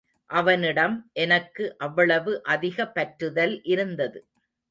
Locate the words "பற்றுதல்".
2.95-3.55